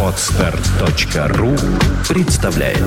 [0.00, 1.56] Отстар.ру
[2.08, 2.78] представляет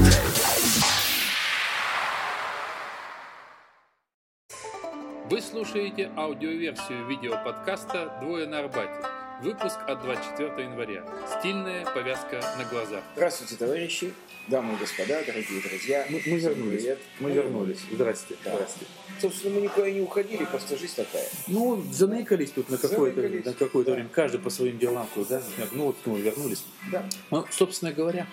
[5.30, 9.17] Вы слушаете аудиоверсию видеоподкаста «Двое на Арбате».
[9.42, 11.04] Выпуск от 24 января.
[11.40, 13.04] Стильная повязка на глазах.
[13.16, 14.12] Здравствуйте, товарищи,
[14.48, 16.08] дамы и господа, дорогие друзья.
[16.10, 16.82] Мы, мы вернулись.
[16.82, 17.00] привет.
[17.20, 17.80] Мы вернулись.
[17.92, 18.36] Здрасте.
[18.44, 18.56] Да.
[18.56, 18.86] Здрасте.
[19.22, 21.26] Собственно, мы никуда не уходили, просто жизнь такая.
[21.48, 23.96] Ну, заныкались тут на какое-то, на какое-то Да.
[23.96, 24.10] время.
[24.10, 26.64] Каждый по своим делам куда Ну, вот снова вернулись.
[26.92, 27.08] Да.
[27.30, 28.26] Ну, собственно говоря,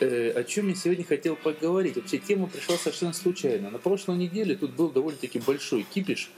[0.00, 1.96] э, о чем я сегодня хотел поговорить.
[1.96, 3.70] Вообще, тема пришла совершенно случайно.
[3.70, 6.30] На прошлой неделе тут был довольно-таки большой кипиш.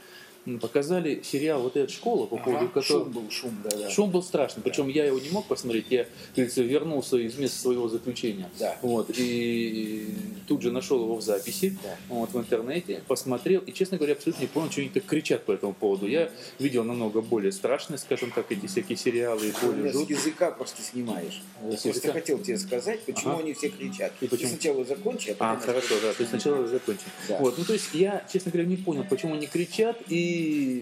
[0.59, 3.03] Показали сериал вот эта школа, по поводу Ага, которого...
[3.05, 3.89] Шум был, шум, да, да.
[3.91, 7.87] Шум был страшный, причем я его не мог посмотреть, я, говорится, вернулся из места своего
[7.87, 8.49] заключения.
[8.57, 8.75] Да.
[8.81, 10.07] Вот, и
[10.47, 11.95] тут же нашел его в записи, Да.
[12.09, 15.51] вот, в интернете, посмотрел, и, честно говоря, абсолютно не понял, что они так кричат по
[15.51, 16.07] этому поводу.
[16.07, 19.95] Я видел намного более страшные, скажем так, эти всякие сериалы, и Ты более меня с
[19.95, 20.17] жуткие.
[20.17, 21.43] языка просто снимаешь.
[21.61, 22.13] Я просто языка?
[22.13, 23.43] хотел тебе сказать, почему Ага.
[23.43, 24.11] они все кричат.
[24.21, 24.49] И почему?
[24.49, 25.67] Ты сначала закончи, а А, потом...
[25.67, 27.05] хорошо, да, есть сначала закончим.
[27.29, 27.37] Да.
[27.37, 30.30] Вот, ну то есть я, честно говоря, не понял, почему они кричат, и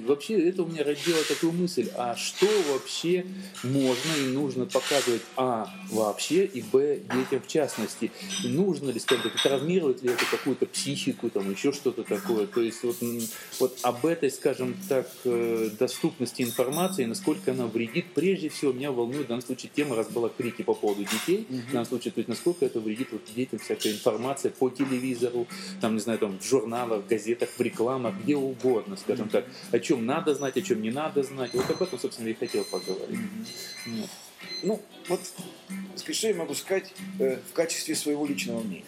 [0.06, 3.26] вообще это у меня родило такую мысль, а что вообще
[3.64, 8.12] можно и нужно показывать, а, вообще, и, б, детям в частности.
[8.44, 12.84] Нужно ли, скажем так, травмирует ли это какую-то психику, там, еще что-то такое, то есть
[12.84, 12.98] вот,
[13.60, 19.26] вот об этой, скажем так, э, доступности информации, насколько она вредит, прежде всего меня волнует
[19.26, 22.30] в данном случае тема, раз была крики по поводу детей, в данном случае, то есть
[22.30, 25.48] насколько это вредит вот детям всякая информация по телевизору,
[25.82, 29.39] там, не знаю, там, в журналах, газетах, в рекламах, где угодно, скажем так,
[29.72, 31.54] о чем надо знать, о чем не надо знать.
[31.54, 33.20] Вот об этом, собственно, я и хотел поговорить.
[33.86, 34.10] Вот.
[34.64, 35.20] Ну, вот,
[36.12, 38.86] что я могу сказать э, в качестве своего личного мнения?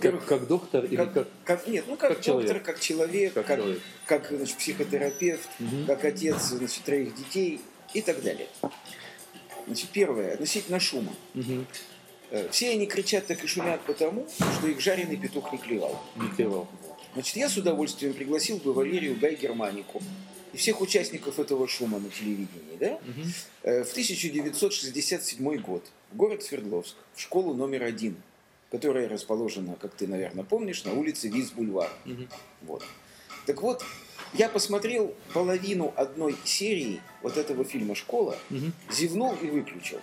[0.00, 1.28] Как, как доктор или как, как...
[1.44, 2.48] как- нет, ну как, как человек.
[2.48, 3.80] доктор, как человек, Как как, человек.
[4.06, 5.86] как, значит, психотерапевт, Мгм.
[5.86, 7.60] как отец значит, троих детей
[7.92, 8.48] и так далее.
[9.66, 11.12] Значит, первое, относительно шума.
[12.30, 14.26] Э, Все они кричат так и шумят потому,
[14.58, 16.02] что их жареный петух не клевал.
[16.16, 16.66] Не клевал.
[17.14, 20.02] Значит, я с удовольствием пригласил бы Валерию Гай Германику
[20.52, 22.98] и всех участников этого шума на телевидении, да?
[23.62, 28.16] Э, В 1967 год в город Свердловск, в школу номер один,
[28.70, 31.90] которая расположена, как ты, наверное, помнишь, на улице Виз-Бульвар.
[32.04, 32.28] Мгм.
[32.62, 32.82] Вот.
[33.46, 33.82] Так вот,
[34.34, 38.72] я посмотрел половину одной серии вот этого фильма «Школа», Мгм.
[38.90, 40.00] зевнул и выключил.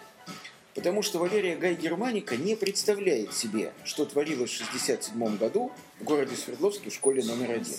[0.80, 6.38] Потому что Валерия Гай Германика не представляет себе, что творилось в 1967 году в городе
[6.38, 7.76] Свердловске в школе номер один.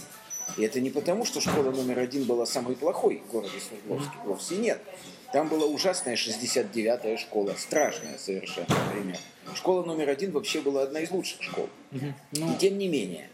[0.59, 4.19] И это не потому, что школа номер один была самой плохой в городе Свердловске.
[4.27, 4.83] Вовсе нет.
[5.33, 9.17] Там была ужасная 69-я школа, страшная совершенно, например.
[9.55, 11.71] Школа номер один вообще была одна из лучших школ.
[11.93, 12.01] И
[12.33, 13.31] Ну, тем не менее,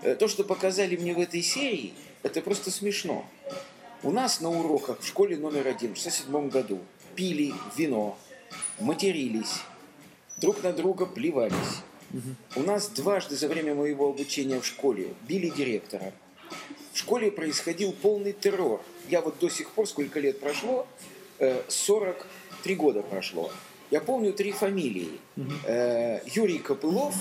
[0.00, 1.92] э, то, что показали мне в этой серии,
[2.22, 3.26] это просто смешно.
[4.02, 6.78] У нас на уроках в школе номер один в 67 году
[7.14, 8.16] пили вино,
[8.80, 9.62] матерились,
[10.38, 11.82] друг на друга плевались.
[12.54, 16.12] У нас дважды за время моего обучения в школе били директора.
[16.92, 18.80] В школе происходил полный террор.
[19.08, 20.86] Я вот до сих пор, сколько лет прошло,
[21.40, 23.50] э, 43 года прошло.
[23.90, 25.18] Я помню три фамилии.
[25.66, 27.14] Э, Юрий Копылов,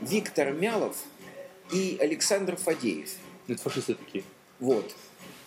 [0.00, 0.96] Виктор Мялов
[1.72, 3.10] и Александр Фадеев.
[3.46, 4.24] это фашисты такие.
[4.58, 4.94] Вот.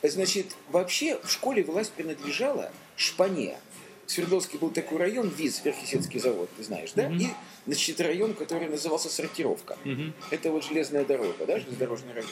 [0.02, 3.58] Значит, вообще в школе власть принадлежала Шпане.
[4.08, 7.10] В Свердловске был такой район, ВИЗ, Верхесецкий завод, ты знаешь, да?
[7.10, 7.20] Мгм.
[7.20, 7.28] И,
[7.66, 9.78] значит, район, который назывался Сортировка.
[9.84, 10.14] Мгм.
[10.32, 12.30] Это вот железная дорога, да, железнодорожный район.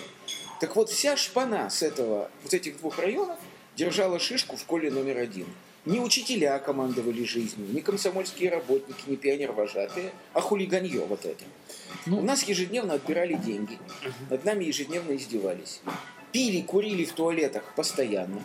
[0.62, 3.38] Так вот, вся шпана с этого, вот этих двух районов
[3.75, 5.47] держала шишку в школе номер один.
[5.84, 11.44] Не учителя командовали жизнью, не комсомольские работники, не пионер-вожатые, а хулиганье вот это.
[12.06, 13.78] Ну, У нас ежедневно отбирали деньги,
[14.30, 15.81] над нами ежедневно издевались.
[16.31, 18.41] Пили, курили в туалетах постоянно.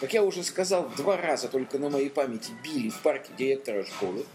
[0.00, 4.26] Как я уже сказал, два раза только на моей памяти били в парке директора школы.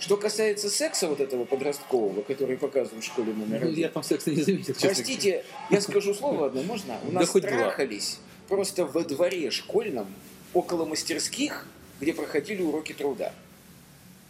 [0.00, 4.02] Что касается секса вот этого подросткового, который показывают в школе номер ну, один, я там
[4.02, 6.98] секса не заметил, Простите, я скажу слово одно, можно?
[7.04, 7.40] У Да нас два.
[7.40, 8.18] трахались
[8.48, 10.12] просто во дворе школьном,
[10.52, 11.66] около мастерских,
[12.00, 13.32] где проходили уроки труда.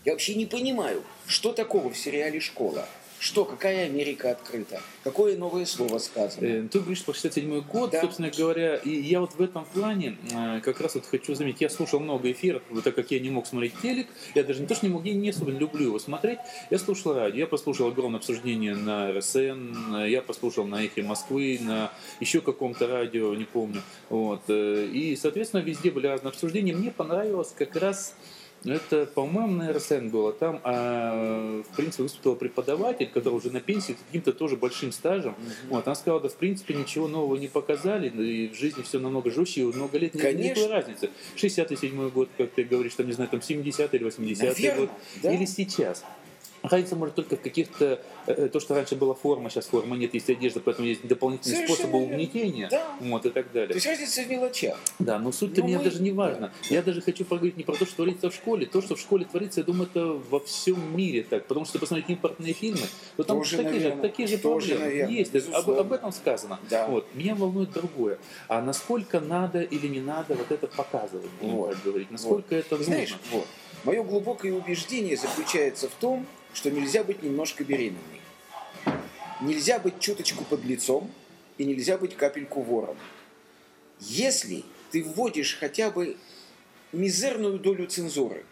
[0.04, 2.88] Я вообще не понимаю, что такого в сериале «Школа».
[3.22, 4.82] Что, какая Америка открыта?
[5.04, 6.68] Какое новое слово сказано?
[6.68, 8.00] Ты говоришь про 67 год, Да.
[8.00, 11.70] собственно говоря, и я вот в этом плане э, как раз вот хочу заметить, я
[11.70, 14.74] слушал много эфиров, вот так как я не мог смотреть телек, я даже не то,
[14.74, 16.40] что не мог, я не особо люблю его смотреть,
[16.70, 21.60] я слушал радио, я послушал огромное обсуждение на РСН, э, я послушал на Эхе Москвы,
[21.62, 26.90] на еще каком-то радио, не помню, вот, э, и, соответственно, везде были разные обсуждения, мне
[26.90, 28.16] понравилось как раз
[28.64, 30.32] Это, по-моему, на РСН было.
[30.32, 35.34] Там, а, в принципе, выступил преподаватель, который уже на пенсии, с каким-то тоже большим стажем.
[35.68, 39.30] Вот, она сказала, да, в принципе, ничего нового не показали, и в жизни все намного
[39.30, 40.60] жестче, и много лет нет Конечно.
[40.60, 41.10] никакой разницы.
[41.36, 44.90] 67 год, как ты говоришь, там, не знаю, там 70 или 80 Наверно, год,
[45.22, 45.32] да.
[45.32, 46.04] или сейчас.
[46.62, 50.30] Разница может только в каких-то, э, то, что раньше была форма, сейчас формы нет, есть
[50.30, 52.14] одежда, поэтому есть дополнительные Совершенно способы верно.
[52.14, 52.86] угнетения, Да.
[53.00, 53.68] вот, и так далее.
[53.68, 54.78] То есть разница в мелочах.
[55.00, 56.52] Да, но суть-то Ну, мне мы- даже не важно.
[56.70, 58.66] Я даже хочу поговорить не про то, что творится в школе.
[58.66, 61.46] То, что в школе творится, я думаю, это во всем мире так.
[61.46, 62.86] Потому что посмотреть импортные фильмы,
[63.16, 65.30] то там Тоже, такие, же, наверное, такие же тоже, проблемы наверное, есть.
[65.30, 65.80] Об, безусловно.
[65.80, 66.60] об этом сказано.
[66.70, 66.86] Да.
[66.86, 67.06] Вот.
[67.14, 68.18] Меня волнует другое.
[68.48, 71.76] А насколько надо или не надо вот это показывать, Вот.
[71.84, 72.10] говорить?
[72.12, 72.84] Насколько это нужно?
[72.94, 73.46] Знаешь, вот,
[73.84, 78.20] мое глубокое убеждение заключается в том, что нельзя быть немножко беременной.
[79.40, 81.10] Нельзя быть чуточку под лицом
[81.58, 82.96] и нельзя быть капельку вором.
[83.98, 86.16] Если ты вводишь хотя бы
[86.92, 88.44] мизерную долю цензуры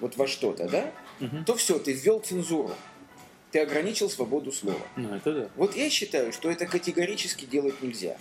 [0.00, 1.44] вот во что-то, да, Мгм.
[1.44, 2.72] то все, ты ввел цензуру.
[3.50, 4.80] Ты ограничил свободу слова.
[4.96, 5.48] Ну, это да.
[5.56, 8.16] Вот я считаю, что это категорически делать нельзя.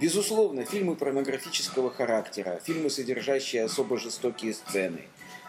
[0.00, 5.02] Безусловно, фильмы порнографического характера, фильмы, содержащие особо жестокие сцены,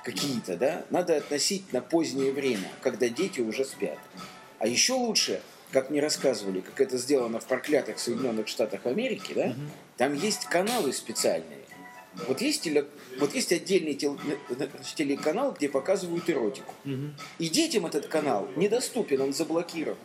[0.04, 3.98] какие-то, да, надо относить на позднее время, когда дети уже спят.
[4.60, 5.42] А еще лучше,
[5.72, 9.56] как мне рассказывали, как это сделано в проклятых Соединенных Штатах Америки, да,
[9.98, 11.60] там есть каналы специальные.
[12.28, 12.88] Вот есть, теле-
[13.19, 14.19] вот есть отдельный тел-
[14.96, 16.74] телеканал, где показывают эротику.
[16.84, 17.16] Мгм.
[17.38, 19.98] И детям этот канал недоступен, он заблокирован.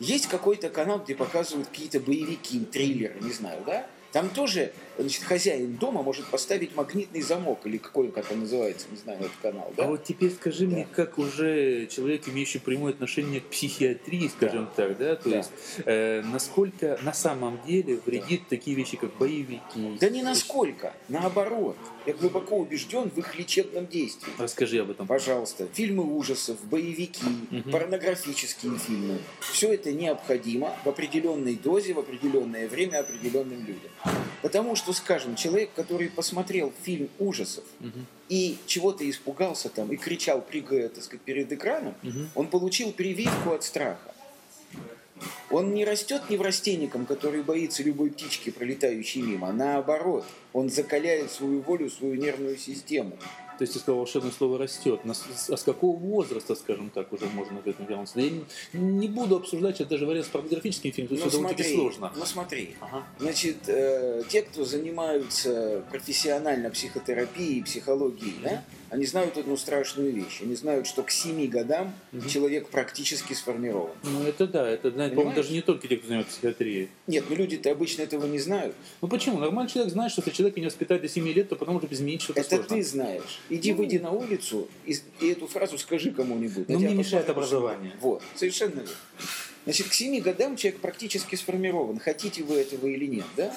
[0.00, 3.86] Есть какой-то канал, где показывают какие-то боевики, триллеры, не знаю, да?
[4.14, 8.96] Там тоже значит, хозяин дома может поставить магнитный замок, или какой, как он называется, не
[8.96, 9.86] знаю, этот канал, да?
[9.86, 14.96] А вот теперь скажи мне, как уже человек, имеющий прямое отношение к психиатрии, скажем так,
[14.98, 15.36] да, то Да.
[15.38, 15.50] есть
[15.84, 19.98] э, насколько на самом деле вредит такие вещи, как боевики?
[20.00, 21.76] Да не насколько, наоборот.
[22.06, 24.32] Я глубоко убежден в их лечебном действии.
[24.38, 25.08] Расскажи об этом.
[25.08, 27.72] Пожалуйста, фильмы ужасов, боевики, Мгм.
[27.72, 29.18] порнографические фильмы.
[29.40, 33.90] Все это необходимо в определенной дозе, в определенное время определенным людям.
[34.42, 38.06] Потому что, скажем, человек, который посмотрел фильм ужасов Мгм.
[38.28, 42.28] и чего-то испугался там и кричал, прыгая, так сказать, перед экраном, Мгм.
[42.34, 44.14] он получил прививку от страха.
[45.50, 49.48] Он не растет неврастенником, который боится любой птички, пролетающей мимо.
[49.48, 53.16] а Наоборот, он закаляет свою волю, свою нервную систему.
[53.58, 55.00] То есть ты сказал волшебное слово растет.
[55.04, 58.18] А с какого возраста, скажем так, уже можно в этом вернуться?
[58.20, 61.36] Я не, не буду обсуждать сейчас даже вариант с порнографическим фильмом, то есть Ну это
[61.36, 62.12] довольно-таки смотри, сложно.
[62.16, 63.04] ну смотри, Ага.
[63.18, 70.40] Значит, э, те, кто занимаются профессионально психотерапией, психологией, да, они знают одну страшную вещь.
[70.40, 72.28] Они знают, что к 7 годам Мгм.
[72.28, 73.90] человек практически сформирован.
[74.04, 76.88] Ну это да, это, по-моему, даже не только те, кто занимается психиатрией.
[77.08, 78.74] Нет, ну люди-то обычно этого не знают.
[79.02, 79.38] Ну почему?
[79.38, 82.22] Нормальный человек знает, что если человека не воспитать до 7 лет, то потом уже изменить
[82.22, 82.76] что-то Это сложно.
[82.76, 83.40] ты знаешь.
[83.48, 86.68] Иди выйди на улицу и, и эту фразу скажи кому-нибудь.
[86.68, 87.92] Ну, мне мешает образование.
[88.00, 88.88] Вот, совершенно верно.
[89.64, 93.54] Значит, к 7 годам человек практически сформирован, хотите вы этого или нет, да?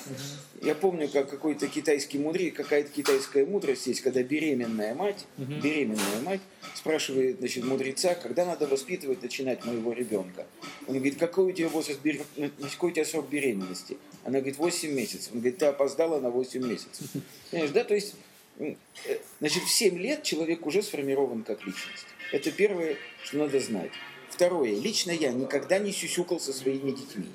[0.62, 6.42] Я помню, как какой-то китайский мудрец, какая-то китайская мудрость есть, когда беременная мать, беременная мать
[6.75, 10.48] спрашивает, значит, мудреца, когда надо воспитывать, начинать моего ребенка.
[10.88, 12.00] Он говорит, какой у тебя возраст,
[12.71, 13.98] какой у тебя срок беременности?
[14.24, 15.31] Она говорит, 8 месяцев.
[15.33, 17.07] Он говорит, ты опоздала на 8 месяцев.
[17.51, 17.83] Понимаешь, да?
[17.83, 18.15] То есть,
[18.59, 18.75] э,
[19.39, 22.06] значит, в 7 лет человек уже сформирован как личность.
[22.31, 23.92] Это первое, что надо знать.
[24.37, 24.79] Второе.
[24.79, 27.25] Лично я никогда не сюсюкал со своими детьми.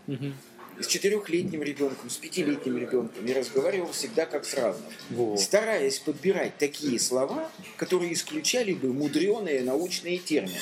[0.81, 4.85] С четырехлетним ребенком, с пятилетним ребенком я разговаривал всегда как с равным.
[5.11, 5.37] Во.
[5.37, 10.55] Стараясь подбирать такие слова, которые исключали бы мудреные научные термины.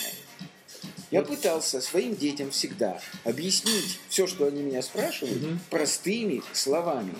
[1.10, 7.14] Я пытался своим детям всегда объяснить все, что они меня спрашивают, простыми словами,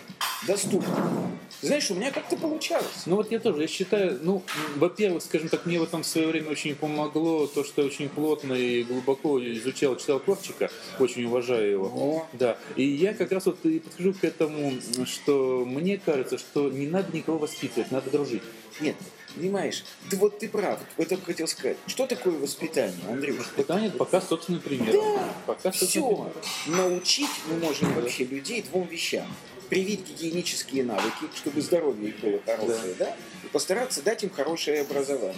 [0.47, 1.41] доступными.
[1.63, 3.03] Знаешь, у меня как-то получалось.
[3.05, 4.43] Ну вот я тоже, я считаю, ну,
[4.77, 8.09] во-первых, скажем так, мне в этом в свое время очень помогло то, что я очень
[8.09, 11.87] плотно и глубоко изучал, читал Корчика, очень уважаю его.
[11.87, 14.73] О, Да, и я как раз вот и подхожу к этому,
[15.05, 18.43] что мне кажется, что не надо никого воспитывать, надо дружить.
[18.81, 18.97] нет,
[19.35, 21.77] понимаешь, ты вот ты прав, вот только хотел сказать.
[21.87, 23.39] Что такое воспитание, Андрюш?
[23.39, 24.93] Воспитание это пока собственный пример.
[24.93, 26.01] Да, пока Все.
[26.07, 26.33] пример.
[26.67, 29.27] Научить мы можем вообще людей двум вещам.
[29.69, 33.17] Привить гигиенические навыки, чтобы здоровье их было хорошее, да?
[33.45, 35.37] И постараться дать им хорошее образование.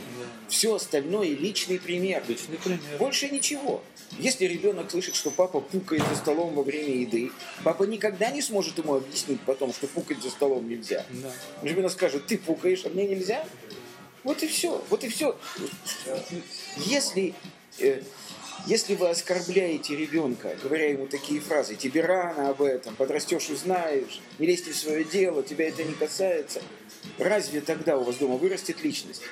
[0.49, 2.23] Все остальное личный пример.
[2.23, 2.81] Отличный пример.
[2.99, 3.83] Больше ничего.
[4.19, 7.31] Если ребенок слышит, что папа пукает за столом во время еды,
[7.63, 11.05] папа никогда не сможет ему объяснить потом, что пукать за столом нельзя.
[11.11, 11.31] Да.
[11.63, 13.45] Ребенок скажет, ты пукаешь, а мне нельзя.
[14.25, 14.83] Вот и все.
[14.89, 15.37] Вот и все.
[16.77, 17.35] Если,
[17.79, 18.03] э,
[18.67, 24.47] если вы оскорбляете ребенка, говоря ему такие фразы, тебе рано об этом, подрастешь узнаешь, не
[24.47, 26.63] лезьте в свое дело, тебя это не касается,
[27.19, 29.23] разве тогда у вас дома вырастет личность?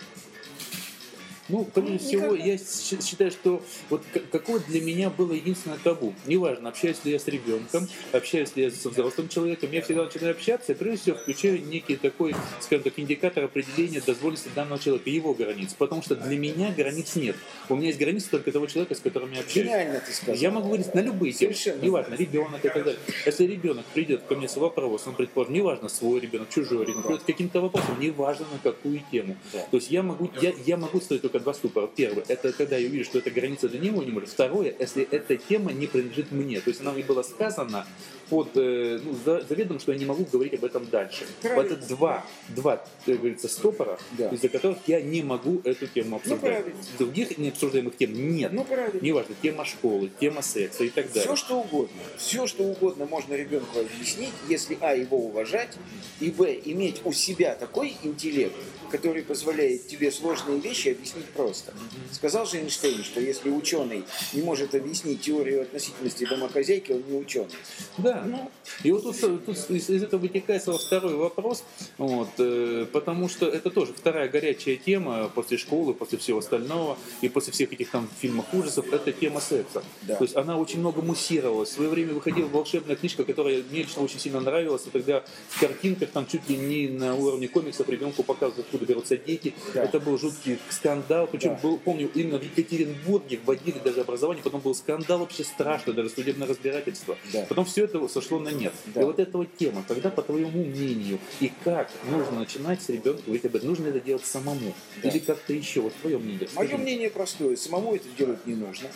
[1.50, 6.14] Ну, прежде Ну, всего, я считаю, что вот какое для меня было единственное табу.
[6.26, 10.32] Неважно, общаюсь ли я с ребенком, общаюсь ли я со взрослым человеком, я всегда начинаю
[10.32, 15.34] общаться, и прежде всего включаю некий такой, скажем так, индикатор определения дозволенности данного человека, его
[15.34, 15.74] границ.
[15.76, 17.36] Потому что для меня границ нет.
[17.68, 19.66] У меня есть границы только того человека, с которым я общаюсь.
[19.66, 20.34] Гениально ты сказал.
[20.36, 21.84] Я могу говорить на любые темы, Совершенно.
[21.84, 23.00] неважно, ребенок и так далее.
[23.26, 27.24] Если ребенок придет ко мне с вопросом, предположим, неважно, свой ребенок, чужой ребенок, придет с
[27.24, 29.36] каким-то вопросом, неважно на какую тему.
[29.52, 31.88] То есть я могу, я, я могу строить только два ступора.
[31.94, 34.30] Первый, это когда я увижу, что эта граница для него не может.
[34.30, 36.60] Второе, если эта тема не принадлежит мне.
[36.60, 37.86] То есть она мне была сказана
[38.30, 41.26] под э, ну, за- заведомо, что я не могу говорить об этом дальше.
[41.42, 41.62] Правильно.
[41.62, 44.28] Вот это два, два, как говорится, стопора, Да.
[44.28, 46.40] из-за которых я не могу эту тему обсуждать.
[46.40, 46.80] правильно.
[46.98, 48.52] Других необсуждаемых тем нет.
[48.52, 49.00] Ну, правильно.
[49.04, 51.22] Неважно, тема школы, тема секса и так далее.
[51.24, 52.00] Все, что угодно.
[52.16, 55.76] Все, что угодно можно ребенку объяснить, если А, его уважать,
[56.20, 58.54] и Б, иметь у себя такой интеллект,
[58.90, 61.72] который позволяет тебе сложные вещи объяснить просто.
[62.12, 67.50] Сказал же Эйнштейн, что если ученый не может объяснить теорию относительности домохозяйки, он не ученый.
[67.98, 68.19] Да.
[68.26, 68.50] Ну.
[68.82, 71.64] И вот тут, тут из, из этого вытекает сразу второй вопрос,
[71.98, 77.28] вот, э, потому что это тоже вторая горячая тема после школы, после всего остального и
[77.28, 79.82] после всех этих там фильмов ужасов, это тема секса.
[80.02, 80.16] Да.
[80.16, 81.70] То есть она очень много муссировалась.
[81.70, 85.60] В свое время выходила волшебная книжка, которая мне лично очень сильно нравилась, и тогда в
[85.60, 89.54] картинках там чуть ли не на уровне комиксов ребенку показывают, откуда берутся дети.
[89.74, 89.84] Да.
[89.84, 91.60] Это был жуткий скандал, причем Да.
[91.62, 96.48] был, помню, именно в Екатеринбурге вводили даже образование, потом был скандал вообще страшный, даже судебное
[96.48, 97.16] разбирательство.
[97.32, 97.44] Да.
[97.48, 98.72] Потом все это сошло на нет.
[98.94, 99.02] Да.
[99.02, 103.22] И вот эта вот тема, тогда, по твоему мнению, и как нужно начинать с ребенком
[103.24, 103.68] говорить об этом?
[103.68, 104.74] Нужно это делать самому?
[105.02, 105.08] Да.
[105.08, 105.80] Или как-то еще?
[105.80, 106.48] Вот твое мнение.
[106.54, 106.82] Мое Скажи.
[106.82, 107.56] мнение простое.
[107.56, 108.88] Самому это делать не нужно.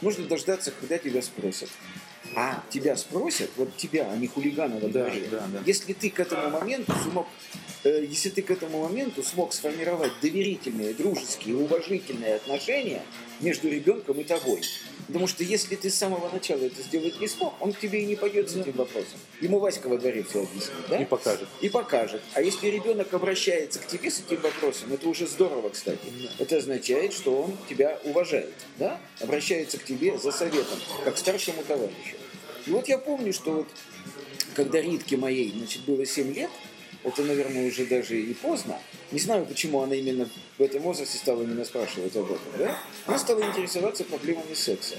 [0.00, 1.68] Нужно дождаться, когда тебя спросят.
[2.36, 5.26] А тебя спросят, вот тебя, а не хулигана во Да, дворе.
[5.30, 5.60] да, да.
[5.66, 7.26] Если ты к этому моменту смог,
[7.82, 13.02] э, если ты к этому моменту смог сформировать доверительные, дружеские, уважительные отношения
[13.40, 14.62] между ребенком и тобой.
[15.10, 18.06] Потому что если ты с самого начала это сделать не смог, он к тебе и
[18.06, 19.18] не пойдет с этим вопросом.
[19.40, 20.98] Ему Васька во дворе все объяснит, да?
[20.98, 21.48] И покажет.
[21.60, 22.22] и покажет.
[22.34, 25.98] А если ребенок обращается к тебе с этим вопросом, это уже здорово, кстати.
[26.38, 29.00] Это означает, что он тебя уважает, да?
[29.18, 32.16] Обращается к тебе за советом, как к старшему товарищу.
[32.66, 33.68] И вот я помню, что вот
[34.54, 36.50] когда Ритке моей, значит, было 7 лет,
[37.02, 38.78] это, наверное, уже даже и поздно.
[39.10, 40.28] Не знаю, почему она именно
[40.58, 42.78] в этом возрасте стала меня спрашивать об этом, да?
[43.06, 44.96] Она стала интересоваться проблемами секса.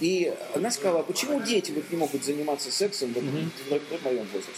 [0.00, 4.24] И она сказала, а почему дети вот не могут заниматься сексом вот в, в моем
[4.24, 4.52] возрасте?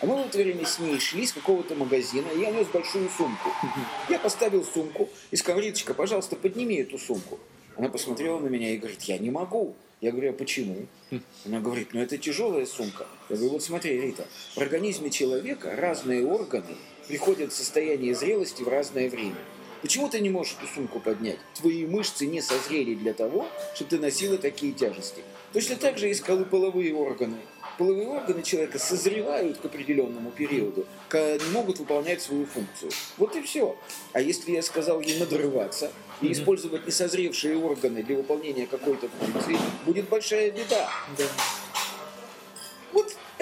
[0.00, 3.08] А мы в это время с ней шли с какого-то магазина, и я нес большую
[3.08, 3.50] сумку.
[4.08, 7.38] Я поставил сумку и сказал, Риточка, пожалуйста, подними эту сумку.
[7.76, 9.76] Она посмотрела на меня и говорит, я не могу.
[10.02, 10.86] Я говорю, а почему?
[11.46, 13.06] Она говорит, ну это тяжелая сумка.
[13.28, 16.74] Я говорю, вот смотри, Рита, в организме человека разные органы
[17.06, 19.36] приходят в состояние зрелости в разное время.
[19.80, 21.38] Почему ты не можешь эту сумку поднять?
[21.54, 25.22] Твои мышцы не созрели для того, чтобы ты носила такие тяжести.
[25.52, 26.14] Точно так же и
[26.50, 27.36] половые органы.
[27.78, 32.90] Половые органы человека созревают к определенному периоду, они могут выполнять свою функцию.
[33.16, 33.76] Вот и все.
[34.12, 40.08] А если я сказал ей надрываться и использовать несозревшие органы для выполнения какой-то функции, будет
[40.08, 40.90] большая беда.
[41.16, 41.28] Вот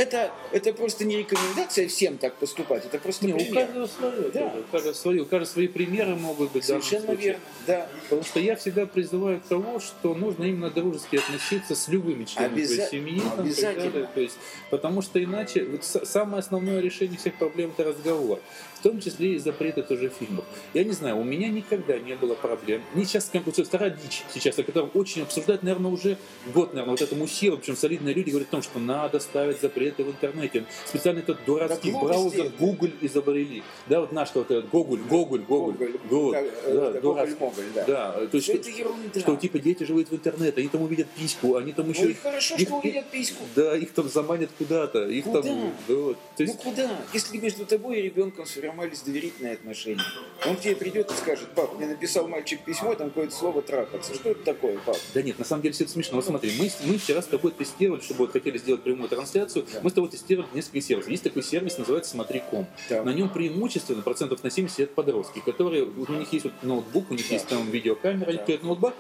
[0.03, 3.67] это, это просто не рекомендация всем так поступать, это просто Не, у пример.
[3.67, 4.31] каждого свое.
[4.33, 4.55] Да.
[4.69, 5.23] У каждого свое.
[5.23, 6.65] У каждого свои примеры могут быть.
[6.65, 7.89] Совершенно верно, да.
[8.05, 12.55] Потому что я всегда призываю к тому, что нужно именно дружески относиться с любыми членами
[12.63, 13.21] Обяза- твоей семьи.
[13.21, 13.91] там, обязательно.
[13.91, 14.09] далее.
[14.15, 14.39] То есть,
[14.71, 18.41] потому что иначе вот самое основное решение всех проблем это разговор.
[18.79, 20.47] В том числе и запреты тоже фильмов.
[20.73, 22.81] Я не знаю, у меня никогда не было проблем.
[22.95, 26.17] Не сейчас как вот вторая дичь сейчас, о котором очень обсуждают, наверное, уже
[26.55, 29.61] год, наверное, вот этому силу, причем солидные люди говорят о том, что надо ставить
[29.91, 30.65] запреты в интернете.
[30.87, 33.63] Специально этот дурацкий Да браузер Google изобрели.
[33.89, 35.73] Да, вот наш вот этот Google, Google, Google,
[36.09, 36.33] Google.
[36.33, 37.35] да, Да, это дурацкий.
[37.37, 37.85] Гоголь-Моголь, да.
[37.85, 39.21] Да, то есть, что, это ерунда.
[39.21, 42.05] что типа дети живут в интернет, они там увидят письку, они там еще...
[42.05, 43.43] Ну и хорошо, их- что увидят письку.
[43.57, 45.43] Да, их там заманят куда-то, их Куда?
[45.43, 45.73] там...
[45.89, 46.17] да, вот.
[46.37, 46.91] То Ну есть, куда?
[47.13, 50.03] Если между тобой и ребенком сформировались доверительные отношения,
[50.47, 54.15] он к тебе придет и скажет, пап, мне написал мальчик письмо, там какое-то слово трахаться.
[54.15, 54.97] Что это такое, пап?
[55.15, 56.17] Да нет, на самом деле все это смешно.
[56.17, 59.81] Вот смотри, мы, мы вчера с тобой тестировали, чтобы вот хотели сделать прямую трансляцию, Да.
[59.83, 61.11] мы с тобой тестировали несколько сервисов.
[61.11, 62.67] Есть такой сервис, называется Смотри.ком.
[62.89, 63.03] Да.
[63.03, 67.15] На нем преимущественно процентов на 70 сидят подростки, которые, у них есть вот ноутбук, у
[67.15, 67.35] них Да.
[67.35, 68.43] есть там видеокамера, они Да.
[68.43, 68.95] включают ноутбук,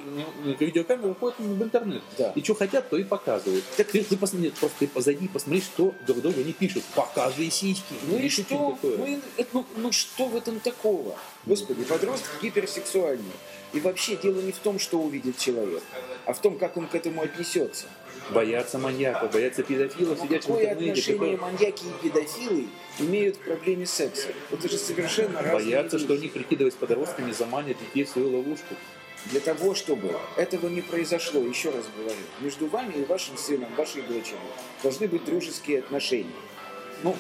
[0.59, 2.03] видеокамера выходит в интернет.
[2.19, 2.33] Да.
[2.35, 3.65] И что хотят, то и показывают.
[3.77, 6.85] Так ты, ты посмотри, просто ты позади, посмотри, что друг другу они пишут.
[6.95, 7.95] Покажи сиськи.
[8.07, 8.43] Ну и что?
[8.73, 8.97] такое.
[8.99, 11.17] Ну, это- ну, ну что в этом такого?
[11.47, 13.25] Господи, подросток гиперсексуальный.
[13.73, 15.83] И вообще дело не в том, что увидит человек,
[16.27, 17.87] а в том, как он к этому отнесется.
[18.33, 20.91] Боятся маньяков, боятся педофилов, Но сидят в какое интернете.
[20.93, 22.67] отношение которые маньяки и педофилы
[22.99, 24.29] имеют к проблеме секса?
[24.51, 28.75] Это же совершенно разные Боятся, что они, прикидываясь подростками, заманят детей в свою ловушку.
[29.27, 34.03] Для того, чтобы этого не произошло, еще раз говорю, между вами и вашим сыном, вашей
[34.03, 34.39] дочерью
[34.83, 36.33] должны быть дружеские отношения.
[37.03, 37.15] Ну,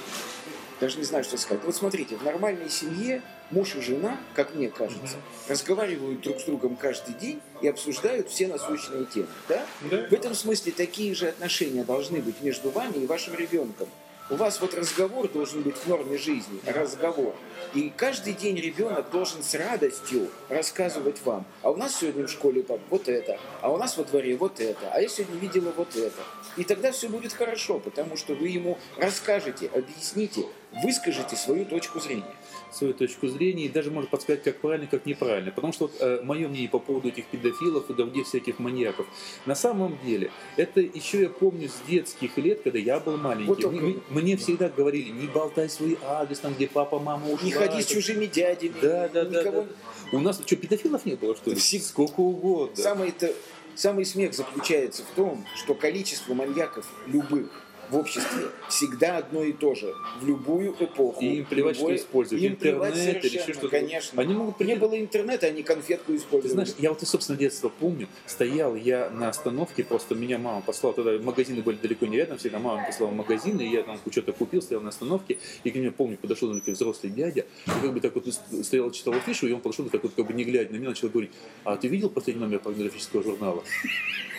[0.80, 1.62] даже не знаю, что сказать.
[1.64, 5.16] Вот смотрите, в нормальной семье муж и жена, как мне кажется,
[5.48, 9.28] разговаривают друг с другом каждый день и обсуждают все насущные темы.
[9.48, 9.66] Да?
[9.90, 10.06] Да.
[10.08, 13.88] В этом смысле такие же отношения должны быть между вами и вашим ребенком.
[14.30, 17.34] У вас вот разговор должен быть в норме жизни, разговор.
[17.74, 21.44] И каждый день ребенок должен с радостью рассказывать вам.
[21.62, 24.92] А у нас сегодня в школе вот это, а у нас во дворе вот это,
[24.92, 26.22] а я сегодня видела вот это.
[26.56, 30.44] И тогда все будет хорошо, потому что вы ему расскажете, объясните,
[30.82, 32.24] выскажете свою точку зрения.
[32.72, 35.50] свою точку зрения и даже может подсказать, как правильно, как неправильно.
[35.50, 39.06] Потому что вот, мое мнение по поводу этих педофилов и других всяких маньяков.
[39.44, 43.48] На самом деле, это еще я помню с детских лет, когда я был маленький.
[43.48, 47.44] Вот только- Мне, мне всегда говорили, не болтай свой адрес, там, где папа, мама ушла.
[47.44, 48.74] Не ходи с чужими дядями.
[48.80, 50.16] Да, да, да, никого- да.
[50.16, 51.56] У нас что, педофилов не было, что ли?
[51.56, 52.76] Всег- Сколько угодно.
[52.76, 53.32] Самый-то,
[53.74, 57.50] самый смех заключается в том, что количество маньяков любых
[57.90, 59.92] в обществе всегда одно и то же.
[60.20, 61.20] В любую эпоху.
[61.20, 62.42] И им плевать, любой- что используют.
[62.42, 63.68] Им плевать Интернет или еще что-то.
[63.68, 64.22] Конечно.
[64.22, 66.52] Они могут Не было интернета, они конфетку Ты использовали.
[66.52, 68.06] знаешь, я вот, и, собственно, детство помню.
[68.26, 72.58] Стоял я на остановке, просто меня мама послала туда, магазины были далеко не рядом, всегда
[72.58, 75.90] мама послала в магазин, и я там что-то купил, стоял на остановке, и ко мне,
[75.90, 78.26] помню, подошел такой взрослый дядя, и как бы так вот
[78.64, 81.08] стоял, читал афишу, и он подошел, так вот, как бы не глядя на меня, начал
[81.08, 81.30] говорить,
[81.64, 83.62] а ты видел последний номер порнографического журнала?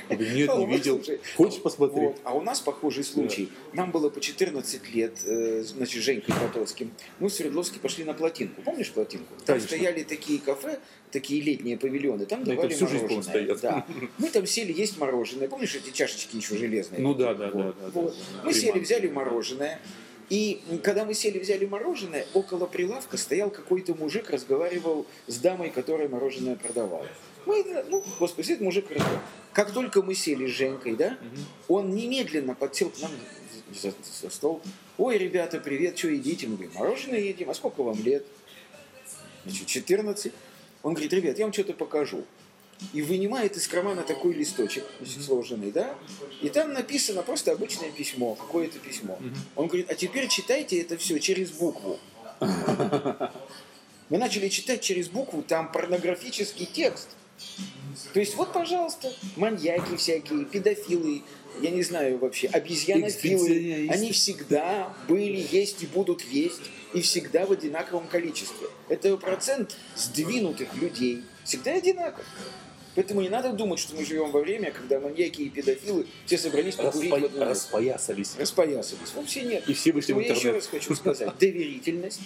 [0.10, 1.02] Я говорю, нет, не видел.
[1.38, 2.04] Хочешь посмотреть?
[2.04, 2.18] Вот.
[2.24, 3.50] А у нас похожий случай.
[3.74, 6.92] Нам было по 14 лет, э, значит, Женькой Потоцким.
[7.20, 8.62] Мы в Свердловске пошли на плотинку.
[8.62, 9.34] Помнишь плотинку?
[9.46, 9.68] Там Конечно.
[9.68, 10.80] стояли такие кафе,
[11.12, 12.26] такие летние павильоны.
[12.26, 13.22] Там Да, давали мороженое.
[13.22, 13.62] стоят.
[13.62, 13.86] Да.
[14.18, 15.48] Мы там сели есть мороженое.
[15.48, 17.02] Помнишь эти чашечки еще железные?
[17.02, 17.76] Ну да, да, Вот.
[17.80, 18.16] да, да, Вот.
[18.36, 18.42] да.
[18.44, 19.80] Мы сели, взяли мороженое.
[20.30, 26.08] И когда мы сели, взяли мороженое, около прилавка стоял какой-то мужик, разговаривал с дамой, которая
[26.08, 27.06] мороженое продавала.
[27.46, 29.22] Мы, ну, господи, сидит мужик разговаривает.
[29.54, 31.18] Как только мы сели с Женькой, да,
[31.68, 33.12] он немедленно подсел к нам
[33.74, 34.62] за, за стол.
[34.98, 36.48] Ой, ребята, привет, что едите?
[36.48, 37.50] Мы говорим, мороженое едим.
[37.50, 38.26] А сколько вам лет?
[39.46, 40.32] Значит, 14.
[40.84, 42.24] Он говорит, ребят, я вам что-то покажу.
[42.94, 45.94] И вынимает из кармана такой листочек значит, сложенный, да?
[46.42, 49.20] И там написано просто обычное письмо, какое-то письмо.
[49.56, 52.00] Он говорит, а теперь читайте это все через букву.
[54.10, 57.10] Мы начали читать через букву, там порнографический текст.
[58.14, 61.22] То есть вот, пожалуйста, маньяки всякие, педофилы,
[61.62, 66.62] я не знаю вообще, обезьянофилы, они всегда были, есть и будут есть,
[66.94, 68.68] и всегда в одинаковом количестве.
[68.90, 72.26] Это процент сдвинутых людей всегда одинаков.
[72.94, 76.76] Поэтому не надо думать, что мы живем во время, когда маньяки и педофилы все собрались
[76.76, 77.46] покурить в Распоя- одну.
[77.46, 78.36] Распоясались.
[78.38, 79.14] Распоясались.
[79.16, 79.64] Вовсе нет.
[79.70, 80.56] И все вышли в Поэтому я еще интернет.
[80.56, 82.20] раз хочу сказать, доверительность,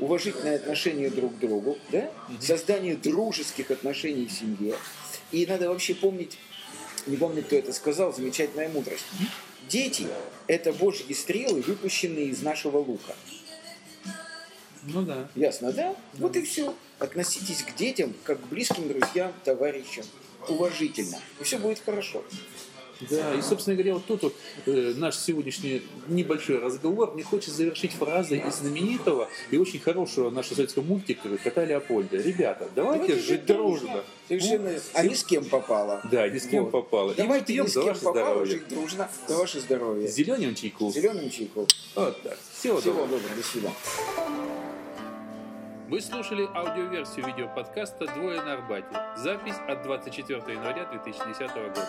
[0.00, 2.10] уважительное отношение друг к другу, да?
[2.40, 4.74] создание дружеских отношений в семье.
[5.32, 6.38] И надо вообще помнить,
[7.06, 9.04] не помню, кто это сказал, замечательная мудрость.
[9.68, 10.06] Дети–
[10.46, 13.14] это божьи стрелы, выпущенные из нашего лука.
[14.84, 15.28] Ну да.
[15.34, 15.94] Ясно, да?
[16.14, 16.74] Вот и все.
[16.98, 20.04] Относитесь к детям как к близким друзьям, товарищам.
[20.48, 21.18] Уважительно.
[21.40, 22.24] И все будет хорошо.
[23.00, 24.34] Да, и, собственно говоря, вот тут вот
[24.66, 30.56] э, наш сегодняшний небольшой разговор мне хочется завершить фразой из знаменитого и очень хорошего нашего
[30.56, 32.16] советского мультика «Кота Леопольда».
[32.16, 34.02] Ребята, давайте, жить дружно.
[34.26, 34.70] Совершенно.
[34.72, 36.02] Ну, а ни с кем попало.
[36.10, 36.72] Да, ни с кем Вот.
[36.72, 37.12] попало.
[37.12, 38.46] И Давайте пьем ни с кем попало, здоровье.
[38.58, 40.08] жить дружно, за ваше здоровье.
[40.08, 40.90] Зеленым чайку.
[40.90, 41.66] Зеленым чайком.
[41.94, 42.36] Вот так.
[42.52, 43.18] Всего Всего доброго.
[43.20, 43.74] доброго, до свидания.
[45.88, 48.88] Вы слушали аудиоверсию видеоподкаста «Двое на Арбате».
[49.16, 51.88] Запись от 24 января 2010 года.